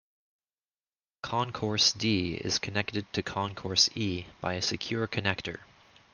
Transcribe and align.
Concourse 1.21 1.91
D 1.93 2.33
is 2.33 2.57
connected 2.57 3.13
to 3.13 3.21
concourse 3.21 3.87
E 3.95 4.25
by 4.41 4.55
a 4.55 4.61
secure 4.63 5.07
connector. 5.07 5.59